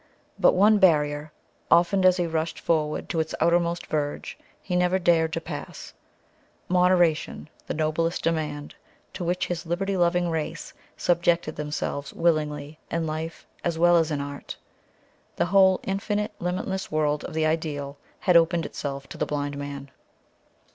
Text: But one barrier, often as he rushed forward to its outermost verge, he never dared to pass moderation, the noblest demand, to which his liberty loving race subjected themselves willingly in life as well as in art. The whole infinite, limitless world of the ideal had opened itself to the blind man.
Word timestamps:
But 0.39 0.53
one 0.55 0.79
barrier, 0.79 1.31
often 1.69 2.03
as 2.05 2.17
he 2.17 2.25
rushed 2.25 2.59
forward 2.59 3.07
to 3.09 3.19
its 3.19 3.35
outermost 3.39 3.85
verge, 3.85 4.35
he 4.59 4.75
never 4.75 4.97
dared 4.97 5.31
to 5.33 5.39
pass 5.41 5.93
moderation, 6.67 7.47
the 7.67 7.75
noblest 7.75 8.23
demand, 8.23 8.73
to 9.13 9.23
which 9.23 9.45
his 9.45 9.63
liberty 9.67 9.95
loving 9.95 10.31
race 10.31 10.73
subjected 10.97 11.55
themselves 11.55 12.13
willingly 12.15 12.79
in 12.89 13.05
life 13.05 13.45
as 13.63 13.77
well 13.77 13.95
as 13.95 14.09
in 14.09 14.21
art. 14.21 14.57
The 15.35 15.45
whole 15.45 15.79
infinite, 15.83 16.31
limitless 16.39 16.91
world 16.91 17.23
of 17.25 17.35
the 17.35 17.45
ideal 17.45 17.97
had 18.21 18.35
opened 18.35 18.65
itself 18.65 19.05
to 19.09 19.19
the 19.19 19.27
blind 19.27 19.55
man. 19.55 19.91